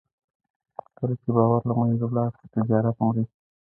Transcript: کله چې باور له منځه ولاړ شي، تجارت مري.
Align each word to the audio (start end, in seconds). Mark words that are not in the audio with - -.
کله 0.97 1.13
چې 1.21 1.29
باور 1.35 1.61
له 1.69 1.73
منځه 1.79 2.05
ولاړ 2.07 2.29
شي، 2.37 2.45
تجارت 2.55 2.95
مري. 3.05 3.23